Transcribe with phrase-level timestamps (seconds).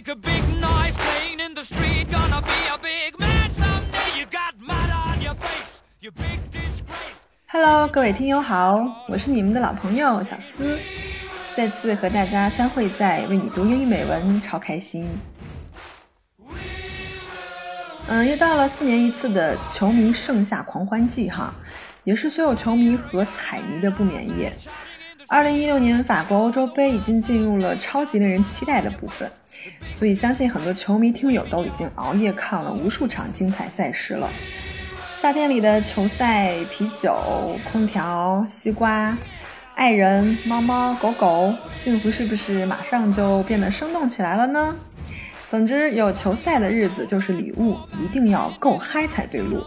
[0.00, 2.10] make a big noise playing in the street.
[2.10, 4.18] Gonna be a big man someday.
[4.18, 7.20] You got mud on your face, you big disgrace.
[7.46, 10.78] Hello，各位听友好，我是你们的老朋友小思，
[11.54, 15.06] 再次和大家相会在为你读英语美文，超开心。
[18.06, 21.52] 嗯，又到了四年一次的球迷盛夏狂欢季哈，
[22.04, 24.50] 也是所有球迷和彩迷的不眠夜。
[25.28, 29.30] 二零一六年法国欧洲杯已经进入了超级令人期待的部分，
[30.00, 34.30] 所以相信很多球迷听友都已经熬夜看了无数场精彩赛事了。
[35.14, 37.14] 夏天里的球赛、啤酒、
[37.70, 39.14] 空调、西瓜、
[39.74, 44.74] 爱人、猫猫狗狗，幸福是不是马上就变得生动起来了呢？
[45.50, 49.62] 总之，有球赛的日子就是礼物，一定要够嗨才对路。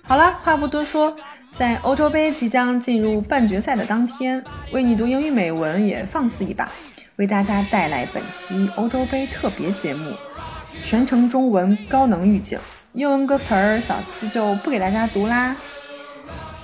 [0.00, 1.14] 好了，话不多说。
[1.52, 4.42] 在欧洲杯即将进入半决赛的当天，
[4.72, 6.70] 为你读英语美文也放肆一把，
[7.20, 10.14] 为大家带来本期欧洲杯特别节目，
[10.82, 12.58] 全程中文高能预警，
[12.94, 15.54] 英文歌词儿小司就不给大家读啦。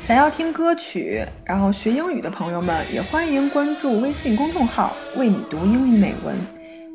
[0.00, 6.34] 想要听歌曲，然后学英语的朋友们也欢迎关注微信公众号“为你读英语美文”，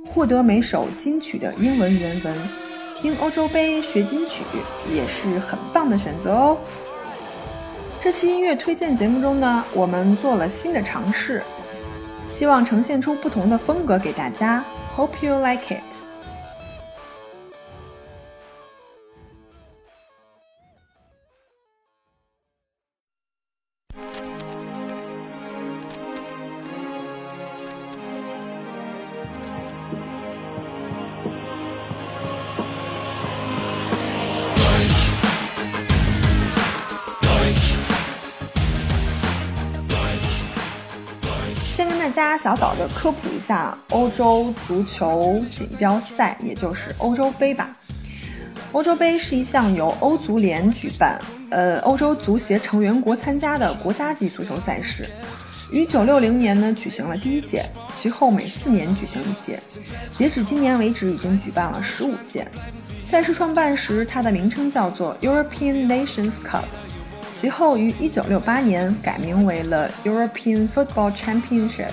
[0.09, 2.36] 获得每首金曲的英文原文，
[2.98, 4.42] 听欧洲杯学金曲
[4.92, 6.58] 也是很棒的选择哦。
[8.00, 11.44] 这期音乐推荐节目中呢，我们做了新的尝试，
[12.32, 14.64] 希望呈现出不同的风格给大家。
[14.96, 16.01] Hope you like it.
[42.42, 47.70] 小小的科普一下欧洲足球锦标赛，也就是欧洲杯吧。
[48.72, 51.22] 欧洲杯是一项由欧足联举办，
[51.52, 55.08] 呃，欧洲足协成员国参加的国家级足球赛事。
[55.72, 57.64] 于九六零年呢举行了第一届，
[57.96, 59.60] 其后每四年举行一届，
[60.10, 62.48] 截止今年为止已经举办了十五届。
[63.06, 66.64] 赛事创办时，它的名称叫做 European Nations Cup。
[67.32, 71.92] 其后于1968年改名为了 European Football Championship。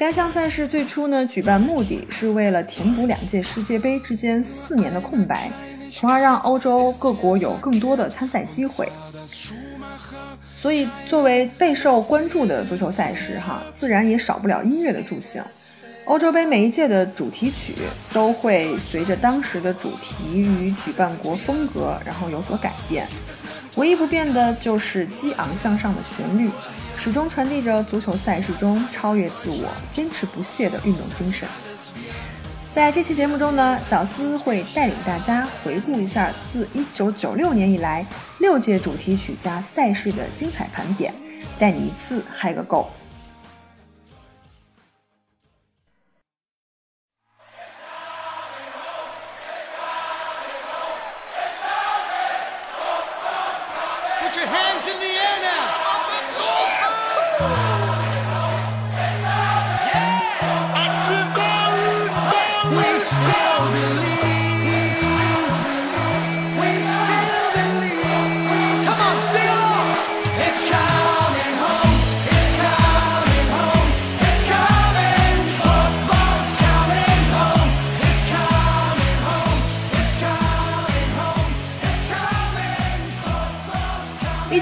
[0.00, 5.52] 该项赛事最初呢举办目的是为了填补两届世界杯之间四年的空白，
[5.92, 8.90] 从而让欧洲各国有更多的参赛机会。
[10.56, 15.42] 所以作为备受关注的足球赛事，哈，自然也少不了音乐的助兴。
[16.06, 17.74] 欧洲杯每一届的主题曲
[18.10, 23.06] 都会随着当时的主题与举办国风格，然后有所改变。
[23.76, 26.48] 唯一不变的就是激昂向上的旋律，
[27.02, 31.48] 始终传递着足球赛事中超越自我、坚持不懈的运动精神。
[32.74, 38.06] 在这期节目中呢，小司会带领大家回顾一下自1996年以来
[38.38, 41.12] 六届主题曲加赛事的精彩盘点，
[41.58, 42.88] 带你一次嗨个够。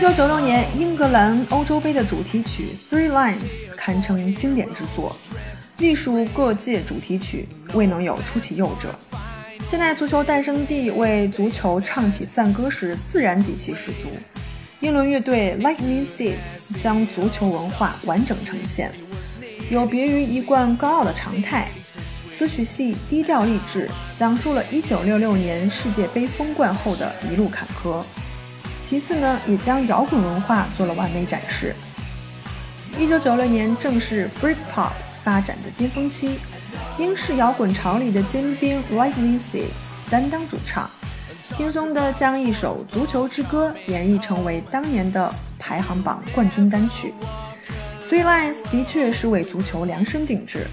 [0.09, 3.37] 九九六年英格兰欧洲杯的主题曲《Three Lines》
[3.77, 5.15] 堪称经典之作，
[5.77, 8.95] 隶属各界主题曲，未能有出其右者。
[9.67, 14.09] 现代足球诞生地为足球唱起赞歌时，自然底气十足。
[14.81, 18.91] 英伦乐队 Lightning Seeds 将足球文化完整呈现，
[19.71, 21.69] 有别于一贯高傲的常态，
[22.31, 28.03] 词曲系低调励志，讲述了1966年世界杯封冠后的一路坎坷。
[28.89, 31.77] 其次呢，也将摇滚文化做了完美展示。
[32.99, 34.93] 一九九六年正是 Britpop
[35.23, 36.39] 发展的巅峰期，
[36.97, 40.89] 英式摇滚潮里的尖兵 Lightning Seeds 担当主唱，
[41.53, 47.13] 轻松地将一首《足球之歌》演绎成为当年的排行榜冠军单曲。
[48.09, 50.67] Three Lions 的确是为足球量身定制，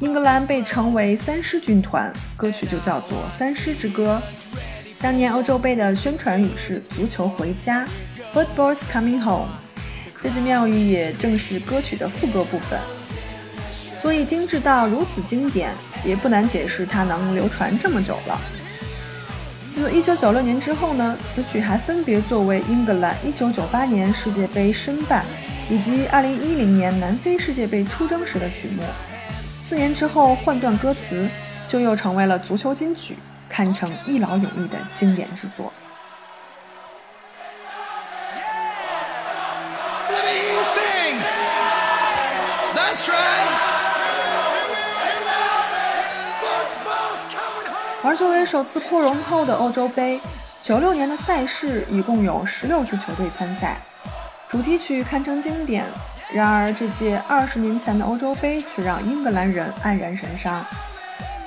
[0.00, 4.20] 英格兰被称为三狮军团，歌曲就叫做《三狮之歌》。
[5.02, 7.84] 当年欧洲杯的宣传语是“足球回家
[8.32, 9.48] ”，Football's coming home。
[10.22, 12.78] 这句妙语也正是歌曲的副歌部分。
[14.00, 15.72] 所以精致到如此经典，
[16.04, 18.40] 也不难解释它能流传这么久了。
[19.74, 25.24] 自1996年之后呢，此曲还分别作为英格兰1998年世界杯申办
[25.68, 28.84] 以及2010年南非世界杯出征时的曲目。
[29.68, 31.28] 四年之后换段歌词，
[31.68, 33.16] 就又成为了足球金曲，
[33.52, 35.70] 堪称一劳永逸的经典之作。
[48.04, 50.20] 而作为首次扩容后的欧洲杯，
[50.62, 53.76] 九六年的赛事一共有十六支球队参赛，
[54.48, 55.84] 主题曲堪称经典。
[56.32, 60.64] 然而，这届二十年前的欧洲杯却让英格兰人黯然神伤，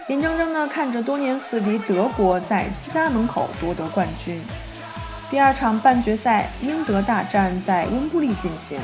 [0.07, 4.39] 眼睁睁地看着多年死敌德国在自家门口夺得冠军。
[5.31, 8.79] 第二场半决赛英德大战在温布利进行，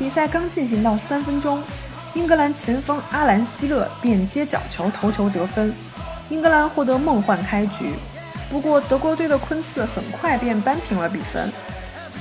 [0.00, 1.62] 比赛刚进行到三分钟，
[2.12, 5.72] 英格兰前锋阿兰·希勒便接角球头球得分。
[6.28, 7.94] 英格兰获得梦幻开局，
[8.50, 11.52] 不过德国队的昆茨很快便扳平了比分。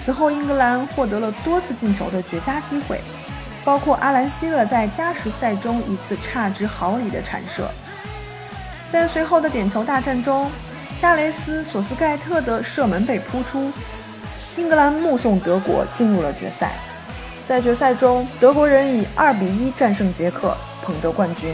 [0.06, 3.02] 此后，英格兰获得了多次进球的绝佳机会，
[3.66, 7.68] 包括阿兰·希勒在加时赛中一次差之毫厘的铲射。
[8.92, 10.50] 在随后的点球大战中，
[11.00, 13.72] 加雷斯·索斯盖特的射门被扑出，
[14.56, 16.72] 英格兰目送德国进入了决赛。
[17.46, 21.54] 在决赛中，德国人以二比一战胜捷克，捧得冠军。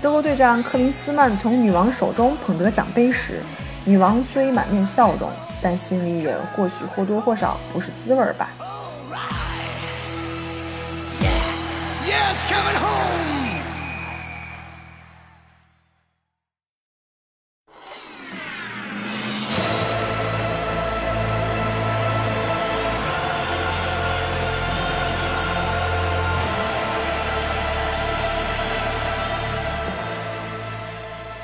[0.00, 3.40] 德国队长克林斯曼从女王手中捧得奖杯时，
[3.84, 5.30] 女王虽满面笑容，
[5.60, 8.48] 但心里也或许或多或少不是滋味吧。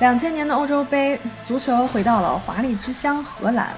[0.01, 3.71] 两千年的欧洲杯，足球回到了华丽之乡荷兰，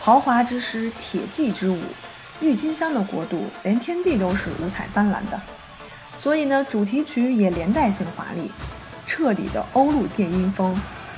[0.00, 1.78] 豪华之师，铁骑之舞，
[2.40, 5.38] 郁金香的国度，连天地都是五彩斑斓的。
[6.16, 8.50] 所以呢，主题曲也连带性华丽，
[9.06, 10.74] 彻底的欧陆电音风，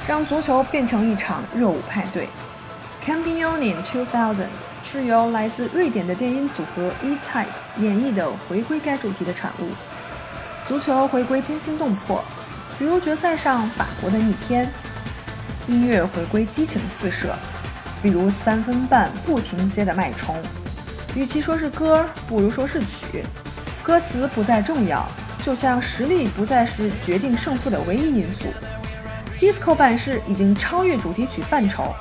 [0.09, 2.29] 让足球变成一场热舞派对。
[3.07, 4.35] Camping Union 2000
[4.85, 7.47] 是由来自瑞典的电音组合 E-Type
[7.79, 9.69] 演绎的回归该主题的产物。
[10.67, 12.25] 足球回归惊心动魄。
[12.79, 14.69] 比如决赛上法国的逆天，
[15.69, 17.29] 音乐回归激情四射；
[18.03, 20.37] 比如三分半不停歇的脉冲，
[21.15, 23.25] 与其说是歌，不如说是曲。
[23.83, 25.07] 歌词不再重要，
[25.45, 28.47] 就像实力不再是决定胜负的唯一因素。
[29.39, 31.95] Disco 版式已经超越主题曲范畴，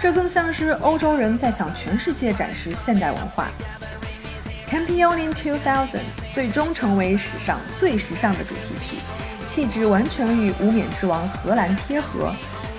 [0.00, 3.48] 这更像是欧洲人在向全世界展示现代文化。
[4.68, 5.86] Campione 2000
[6.32, 8.96] 最终成为史上最时尚的主题曲。
[9.48, 12.32] 气质完全与无冕之王荷兰贴合，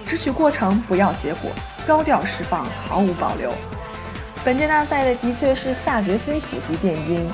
[0.06, 1.52] 只取过程不要结果，
[1.88, 3.52] 高调释放毫无保留。
[4.46, 7.30] 本届大赛的的确是下决心普及电音，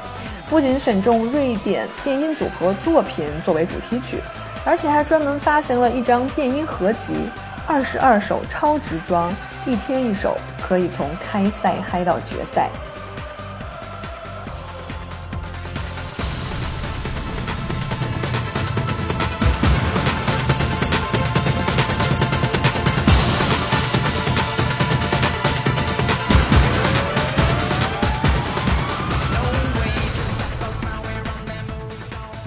[0.50, 4.20] 不仅选中瑞典电音组合作品作为主题曲，
[4.66, 7.14] 而且还专门发行了一张电音合集，
[7.68, 9.32] 二十二首超值装，
[9.66, 12.70] 一天一首，可以从开赛嗨到决赛。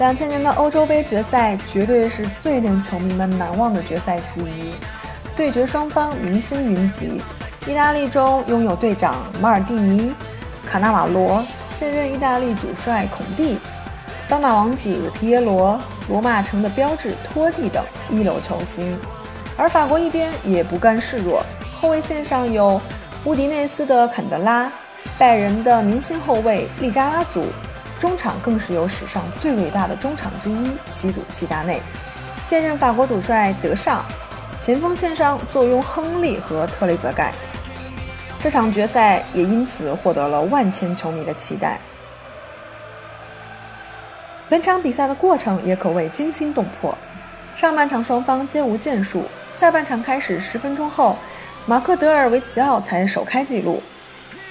[0.09, 4.73] 两千年的欧洲杯决赛绝对是最令球迷们难忘的决赛之一，
[5.35, 7.21] 对决双方明星云集。
[7.67, 10.11] 意大利中拥有队长马尔蒂尼、
[10.65, 13.59] 卡纳瓦罗，现任意大利主帅孔蒂、
[14.27, 18.97] 斑马王子皮耶罗、罗马城的标志托蒂等一流球星。
[19.55, 21.45] 而法国一边也不甘示弱，
[21.79, 22.81] 后卫线上有
[23.25, 24.71] 乌迪内斯的坎德拉、
[25.19, 27.43] 拜仁的明星后卫利扎拉祖。
[27.99, 31.81] 中场更是有史上最伟大的中场之一齐祖齐达内，
[32.41, 34.05] 现任法国主帅德尚，
[34.57, 37.33] 前锋线上坐拥亨利和特雷泽盖。
[38.41, 41.77] 这场决赛也因此获得了万千球迷的期待。
[44.47, 46.97] 本场比赛的过程也可谓惊心动魄，
[47.53, 51.17] 上半场双方皆无建树，下半场开始十分钟后，
[51.65, 53.83] 马克德尔维奇奥才首开纪录。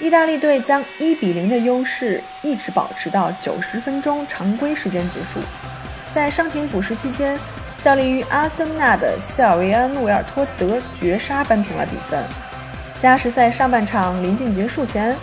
[0.00, 5.40] 意大利队将一比零的优势一直保持到九十分钟常规时间结束。
[6.14, 7.38] 在伤停补时期间，
[7.76, 12.22] 效力于阿森纳的谢尔维安·维尔托德绝杀扳平了比分。
[13.00, 15.16] 加时赛上半场临近结束前，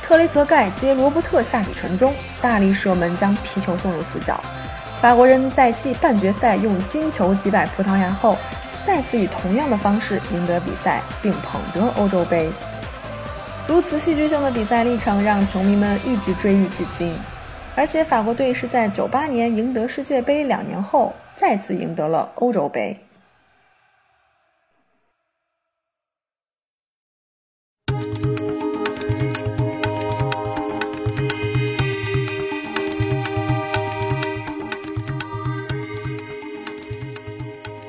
[0.00, 4.40] 特雷泽盖接罗伯特下底传中，大力射门将皮球送入死角。
[5.00, 8.38] 法国人在继半决赛用金球击败葡萄牙后，
[8.86, 12.48] 再次以同样的方式赢得比赛，并捧得欧洲杯。
[13.66, 17.14] 如此戏剧性的比赛历程让球迷们一直追忆至今。
[17.76, 22.96] 而且法国队是在九八年赢得世界杯两年后，再次赢得了欧洲杯。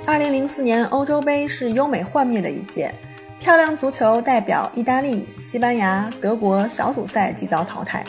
[0.07, 2.93] 二零零四年欧洲杯是优美幻灭的一届，
[3.45, 8.03] 漂亮足球代表意大利、西班牙、德国小组赛即遭淘汰，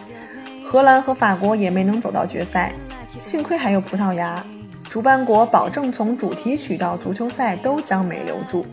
[0.64, 2.72] 荷兰和法国也没能走到决赛，
[3.20, 4.42] 幸亏还有葡萄牙，
[4.88, 8.64] 主办国保证从主题曲到足球赛都将美留住。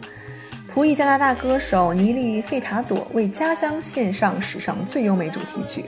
[0.74, 5.84] 仆役加拿大歌手尼利·费塔朵为家乡献上史上最优美主题曲，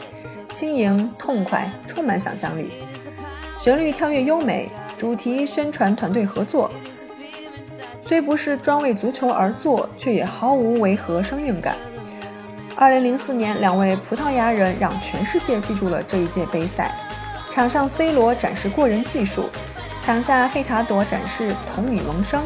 [0.53, 2.69] 轻盈、痛快、充满想象力，
[3.61, 6.69] 旋律跳跃优美，主题宣传团队合作。
[8.07, 11.75] 虽不是专为足球而作，却也毫无违和生硬感。
[12.75, 16.93] 二零零四年，两位葡萄牙人让全世界记住了这一届杯赛。
[17.49, 19.49] 场上 C 罗展示过人技术，
[20.01, 22.43] 场下费塔朵展示童女萌生。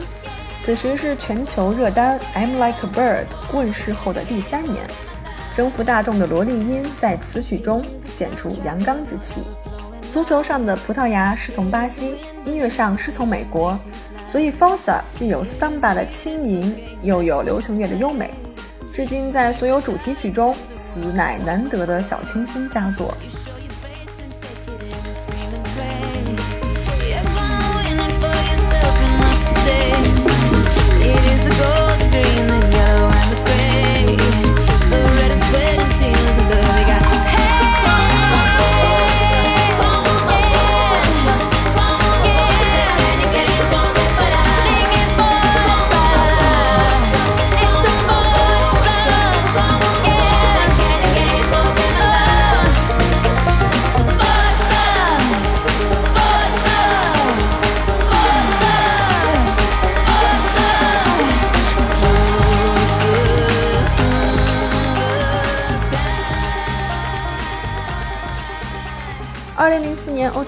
[0.62, 3.26] 此时是全球热单《I'm Like a Bird》
[3.58, 4.78] 问世后的第三年，
[5.56, 9.42] 征服大众的萝莉音在词曲中显出阳刚之气。
[10.14, 13.78] 足球上的葡萄牙师从巴西，音乐上师从美国。
[14.32, 18.32] 所以，Fossa 既有 Samba 的轻盈，又有流行乐的优美。
[18.94, 23.12] 至今，在所有主题曲中，此乃难得的小清新佳作。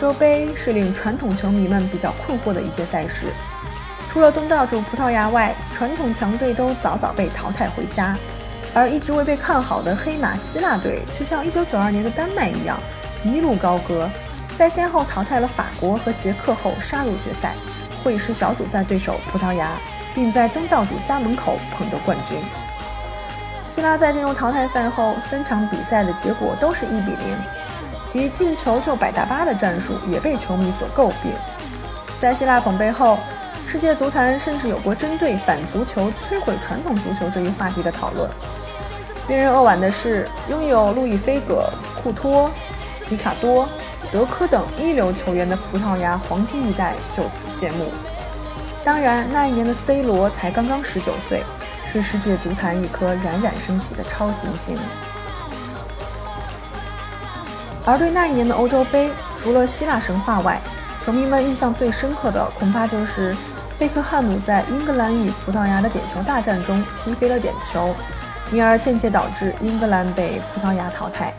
[0.01, 3.27] 洲杯是令传统球迷们比较困惑的一届赛事，
[4.09, 8.17] 除了东道主葡萄牙外，传统强队都早早被淘汰回家，
[8.73, 12.79] 而一直未被看好的黑马希腊队却像一九九二年的丹麦一样
[13.23, 14.09] 一路高歌，
[14.57, 17.53] 在先后淘汰了法国和捷克后杀入决赛，
[18.03, 19.69] 会师小组赛对手葡萄牙，
[20.15, 22.39] 并在东道主家门口捧得冠军。
[23.67, 27.37] 希腊在进入淘汰赛后三场比赛的结果都是一比零。
[28.11, 31.31] 其进球就摆大巴的战术也被球迷所诟病。
[32.19, 33.17] 在希腊捧杯后，
[33.65, 38.29] 世界足坛甚至有过针对反足球、摧毁传统足球这一话题的讨论。
[39.29, 41.69] 令人扼腕的是，拥有路易菲戈、
[42.03, 42.51] 库托、
[43.07, 43.65] 里卡多、
[44.11, 47.85] 德科等一流球员的葡萄牙黄金一代就此谢幕。
[48.83, 51.43] 当然，那一年的 C 罗才刚刚十九岁，
[51.87, 54.77] 是世界足坛一颗冉冉升起的超新星。
[57.85, 60.61] 而对那一年的欧洲杯，除了希腊神话外，
[60.99, 63.35] 球迷们印象最深刻的恐怕就是
[63.79, 67.95] 贝克汉姆在英格兰与葡萄牙的点球大战中踢飞了点球，
[68.51, 71.33] 因而间接导致英格兰被葡萄牙淘汰。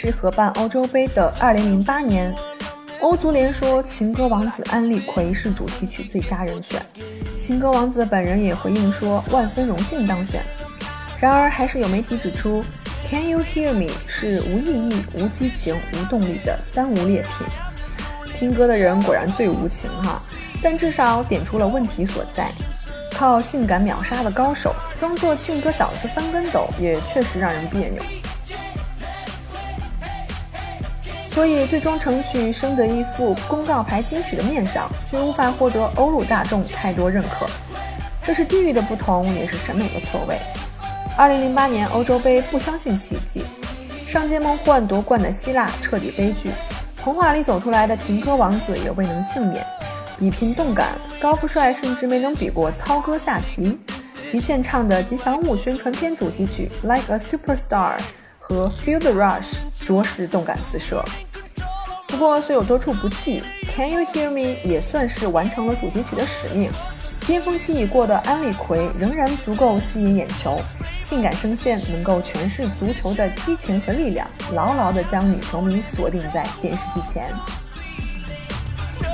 [0.00, 2.34] 地利、瑞士合办欧洲杯的2008年，
[3.00, 6.80] 欧足联说情歌王子安利奎是主题曲最佳人选，
[7.38, 10.42] 情歌王子本人也回应说万分荣幸当选。
[11.18, 12.64] 然而，还是有媒体指出
[13.06, 17.46] ，Can you hear me 是无意义、无激情、无动力的三无劣品。
[18.34, 20.22] 听歌的人果然最无情哈，
[20.62, 22.50] 但至少点出了问题所在。
[23.12, 28.02] 靠性感秒杀的高手，装作劲歌小子翻跟斗，也确实让人别扭。
[31.40, 37.48] 所以最终成曲生得一副公告牌金曲的面相，却无法获得欧陆大众太多认可。
[38.22, 40.38] 这是地域的不同，也是审美的错位。
[41.16, 43.42] 二零零八年欧洲杯，不相信奇迹，
[44.06, 46.50] 上届梦幻夺冠的希腊彻底悲剧，
[47.02, 49.64] 童话里走出来的情歌王子也未能幸免。
[50.18, 53.78] 比拼动感，高富帅甚至没能比过操哥下棋。
[54.26, 57.96] 其献唱的吉祥物宣传片主题曲《Like a Superstar》
[58.38, 59.54] 和《Feel the Rush》
[59.86, 61.02] 着实动感四射。
[62.20, 63.42] 不过虽有多处不济，
[63.74, 66.70] 《Can You Hear Me》也算是完成了主题曲的使命。
[67.26, 70.60] 巅峰期已过的安利奎仍然足够吸引眼球，
[70.98, 77.32] 性感声线能够诠释足球的激情和力量，牢牢地将女球迷锁定在电视机前。
[78.98, 79.06] 佩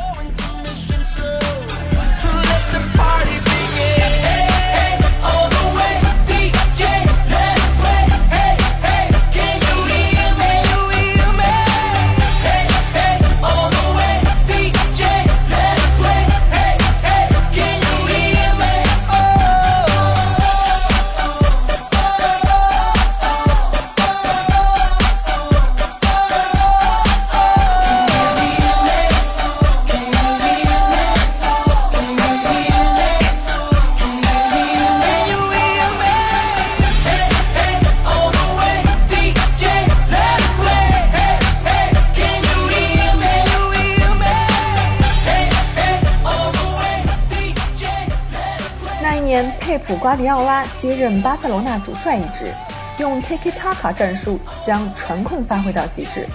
[49.87, 52.53] 普瓜迪奥拉接任巴塞罗那主帅一职，
[52.99, 56.27] 用 Tiki Taka 战术将传控发挥到极致，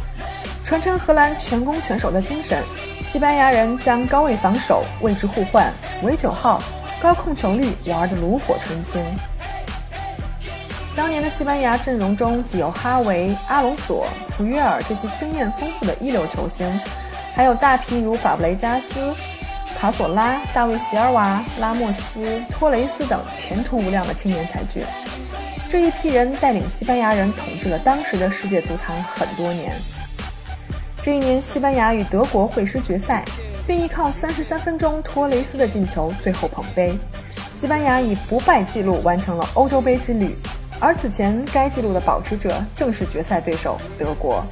[0.64, 2.64] 传承荷兰全攻全守的精神。
[3.06, 5.70] 西班牙人将高位防守、位置互换、
[6.02, 6.64] 围九号、
[7.02, 9.04] 高控球率玩得炉火纯青。
[10.96, 16.66] 当年的西班牙阵容中，既有哈维、阿隆索、普约尔这些经验丰富的一流球星，
[17.36, 19.14] 还有大批如法布雷加斯。
[19.80, 24.84] 卡索拉、大卫·席尔瓦、拉莫斯、托雷斯等前途无量的青年才俊，
[25.68, 29.74] 这一批人带领西班牙人统治了当时的世界足坛很多年。
[31.04, 33.26] 这一年，西班牙与德国会师决赛，
[33.66, 36.94] 并依靠三十三分钟托雷斯的进球最后捧杯，
[37.56, 40.36] 西班牙以不败记录完成了欧洲杯之旅。
[40.80, 44.46] 而此前该纪录的保持者正是决赛对手德国。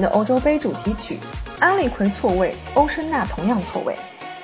[0.00, 1.18] 的欧洲杯主题曲，
[1.58, 3.96] 安利奎错位，欧申娜同样错位。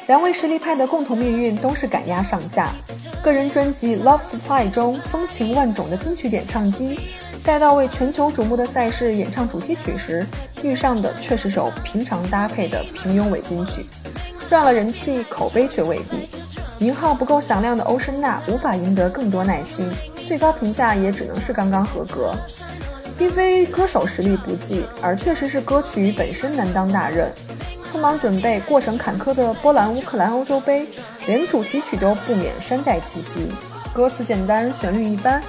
[0.09, 2.73] 两位实力派的共同命运都是赶鸭上架。
[3.23, 6.99] 个人专辑《Love Supply》中风情万种的金曲点唱机，
[7.45, 10.27] 待到为全球瞩目的赛事演唱主题曲时，
[10.63, 13.87] 遇上的却是首平常搭配的平庸伪金曲，
[14.49, 16.29] 赚了人气，口碑却未必。
[16.85, 19.89] 名号不够响亮的欧申娜无法赢得更多耐心，
[20.27, 22.35] 最高评价也只能是刚刚合格。
[23.19, 27.33] 并非歌手实力不济，而确实是歌曲本身难当大任。
[27.93, 30.87] 匆忙准备、过程坎坷的波兰乌克兰欧洲杯，
[31.27, 33.53] 连主题曲都不免山寨气息。
[33.93, 35.43] 歌词简单，旋律一般，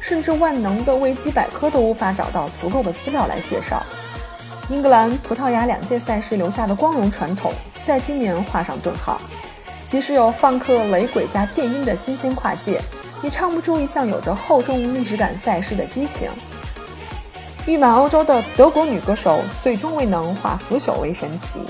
[0.00, 3.82] 甚至万能的维基百科都无法找到足够的资料来介绍。
[4.68, 7.52] 英格兰、葡萄牙两届赛事留下的光荣传统，
[7.84, 9.20] 在今年画上顿号。
[9.88, 12.80] 即使有放克雷鬼加电音的新鲜跨界，
[13.22, 16.28] 也唱不出一项有着厚重历史感赛事的激情。
[17.68, 21.60] 誉满欧洲的德国女歌手，最终未能化腐朽为神奇。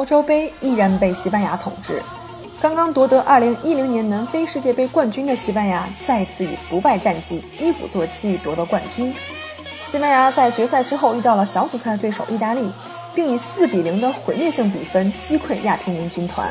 [0.00, 2.00] 欧洲杯依然被西班牙统治。
[2.58, 9.14] 刚刚夺得二零一零年南非世界杯冠军的西班牙，再次以不败战绩一鼓作气夺得冠军。
[9.84, 12.72] 西班牙在决赛之后遇到了小组赛对手意大利，
[13.14, 16.48] 并以四比零的毁灭性比分击溃亚平宁军团。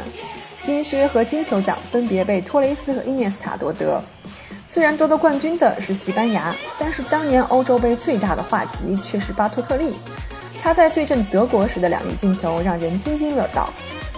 [0.62, 3.99] 金靴和金球奖分别被托雷斯和伊涅斯塔夺得。
[4.67, 9.95] 虽然夺得冠军的是西班牙，但是当年欧洲杯最大的话题却是巴托特利。
[10.62, 13.69] 他在对阵德国时的两粒进球让人津津乐道，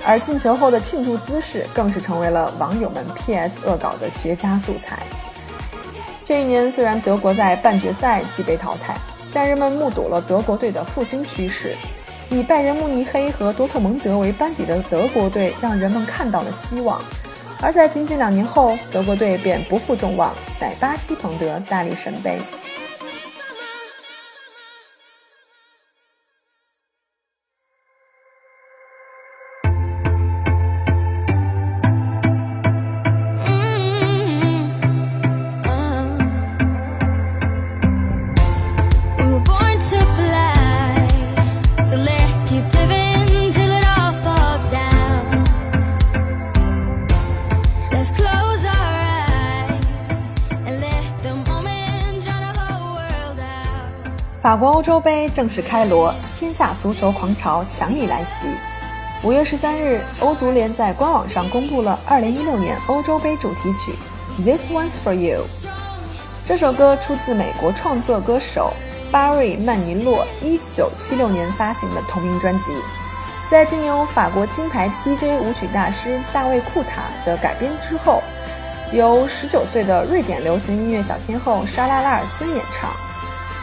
[0.04, 5.00] 而进球后的庆祝姿势更是成为了网友们 PS 恶搞的绝佳素材。
[6.24, 8.96] 这一年虽然德国在半决赛即被淘汰，
[9.34, 11.76] 但人们目睹了德国队的复兴趋势。
[12.30, 17.02] 以拜仁慕尼黑和多特蒙德为班底的德国队让人们看到了希望，
[17.60, 22.40] 而在仅仅两年后，德国队便不负众望，在巴西捧得大力神杯。
[54.42, 58.48] 法国欧洲杯正式开锣，天下足球狂潮强力来袭。
[59.22, 63.94] 五月十三日，欧足联在官网上公布了二零一六年欧洲杯主题曲
[64.44, 65.44] 《This One's for You》。
[66.44, 68.74] 这首歌出自美国创作歌手
[69.12, 72.72] 巴瑞·曼尼洛一九七六年发行的同名专辑，
[73.48, 78.24] 在经由法国金牌 DJ 舞曲大师大卫·库塔的改编之后，
[78.92, 82.90] 由十九岁的瑞典流行音乐小天后莎拉·拉尔森演唱。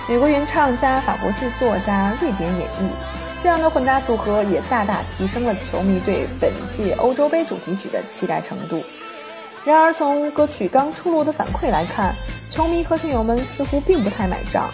[0.09, 2.89] 美国原唱加法国制作加瑞典演绎，
[3.43, 8.83] 这样的混搭组合也大大提升了球迷对本届欧洲杯主题曲的期待程度。
[9.67, 12.15] 然而，从歌曲刚出炉的反馈来看，
[12.49, 14.71] 球迷和听友们似乎并不太买账。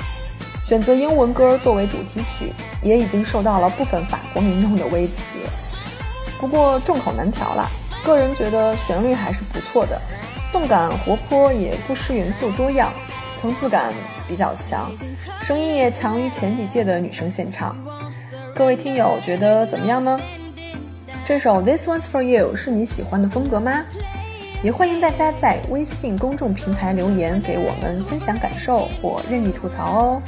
[0.64, 5.25] 选择英文歌作为主题曲，也已经受到了部分法国民众的微词。
[6.38, 7.68] 不过众口难调啦，
[8.05, 10.01] 个人觉得旋律还是不错的，
[10.53, 12.92] 动感活泼，也不失元素多样。
[13.37, 13.92] 层次感
[14.26, 14.90] 比较强，
[15.42, 17.76] 声音也强于前几届的女生现场。
[18.54, 20.18] 各位听友觉得怎么样呢？
[21.24, 23.84] 这首《This One's for You》是你喜欢的风格吗？
[24.62, 30.22] 也欢迎大家在微信公众平台留言给我们分享感受或任意吐槽哦。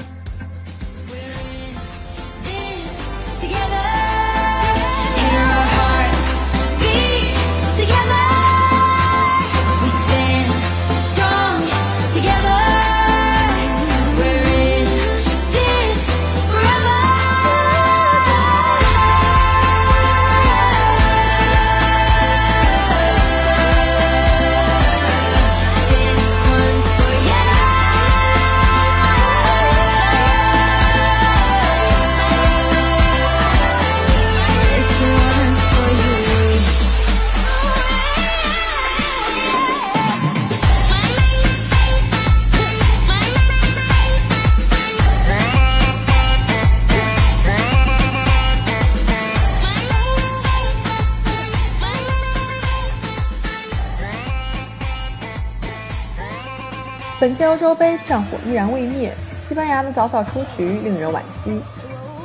[57.27, 61.61] 本届欧洲杯战火依然未灭，西班牙的早早出局令人惋惜。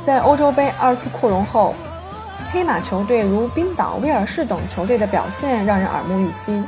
[0.00, 1.74] 在欧洲杯二次扩容后，
[2.52, 6.64] 黑马球队如冰岛、威尔士等球队的表现让人耳目一新。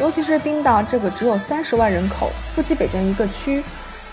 [0.00, 3.62] 尤其是冰岛这个只有三十万人口、不及北京一个区、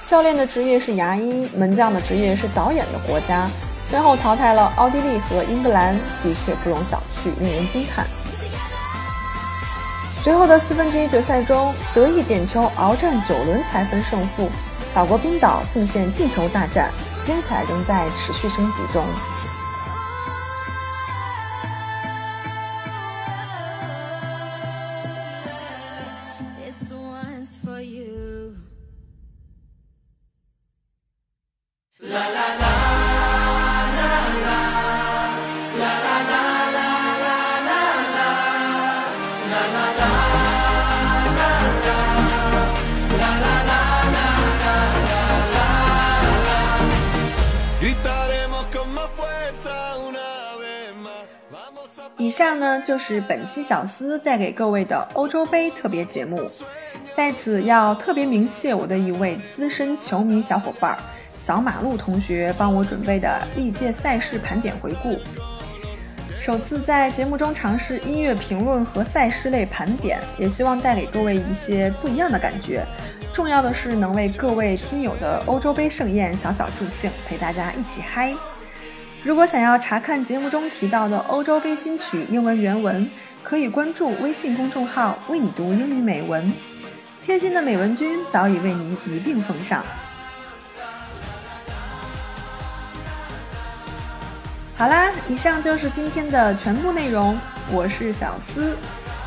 [0.06, 3.48] 教练的职业是牙医、门将的职业是导演的国家，
[3.82, 8.06] 先后淘汰了奥地利和英格兰，的确不容小觑，令人惊叹。
[10.24, 14.52] 随后的四分之一决赛中，德意点球鏖战九轮才分胜负，
[14.94, 16.92] 法国冰岛奉献进球大战，
[17.24, 19.04] 精彩仍在持续升级中。
[53.12, 56.50] 是本期小司带给各位的欧洲杯特别节目。
[57.14, 60.98] 在此要特别鸣谢我的一位资深球迷小伙伴
[61.38, 65.20] 小马路同学帮我准备的历届赛事盘点回顾。
[66.40, 72.82] 首次在节目中尝试音乐评论和赛事类盘点，也希望带给各位一些不一样的感觉。
[73.34, 78.34] 重要的是能为各位听友的欧洲杯盛宴小小助兴，陪大家一起嗨。
[79.24, 83.08] 如果想要查看节目中提到的欧洲杯金曲英文原文，
[83.44, 86.52] 可以关注微信公众号“为你读英语美文”，
[87.24, 89.84] 贴心的美文君早已为您一并奉上。
[94.76, 97.40] 好啦，以上就是今天的全部内容。
[97.72, 98.76] 我是小思，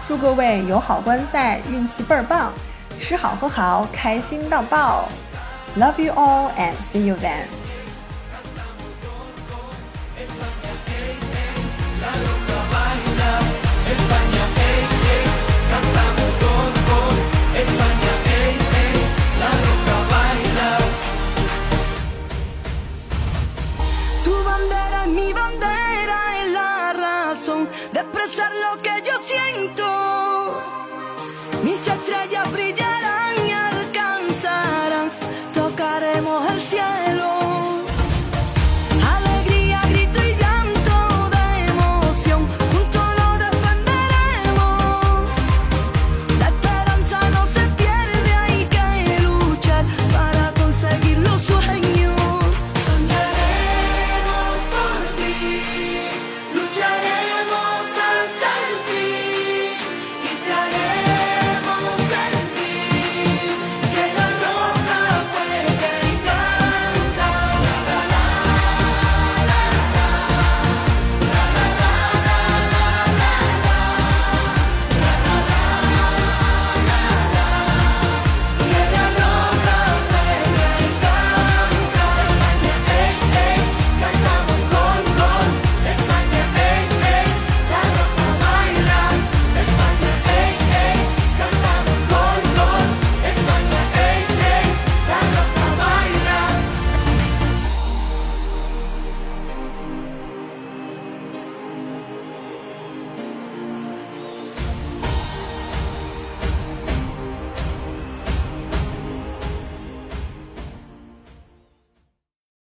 [0.09, 2.53] 祝各位友好观赛，运气倍儿棒，
[2.99, 5.09] 吃好喝好，开心到爆。
[5.79, 7.64] Love you all and see you then.